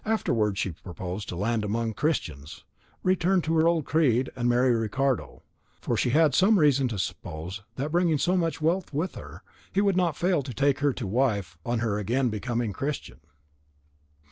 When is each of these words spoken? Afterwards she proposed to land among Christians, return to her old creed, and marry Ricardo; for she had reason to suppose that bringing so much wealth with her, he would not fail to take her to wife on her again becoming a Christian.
Afterwards 0.03 0.57
she 0.57 0.71
proposed 0.71 1.29
to 1.29 1.35
land 1.35 1.63
among 1.63 1.93
Christians, 1.93 2.63
return 3.03 3.39
to 3.43 3.55
her 3.57 3.67
old 3.67 3.85
creed, 3.85 4.31
and 4.35 4.49
marry 4.49 4.73
Ricardo; 4.73 5.43
for 5.79 5.95
she 5.95 6.09
had 6.09 6.35
reason 6.41 6.87
to 6.87 6.97
suppose 6.97 7.61
that 7.75 7.91
bringing 7.91 8.17
so 8.17 8.35
much 8.35 8.61
wealth 8.61 8.91
with 8.95 9.13
her, 9.13 9.43
he 9.71 9.79
would 9.79 9.95
not 9.95 10.17
fail 10.17 10.41
to 10.41 10.55
take 10.55 10.79
her 10.79 10.91
to 10.91 11.05
wife 11.05 11.55
on 11.63 11.81
her 11.81 11.99
again 11.99 12.29
becoming 12.29 12.71
a 12.71 12.73
Christian. 12.73 13.19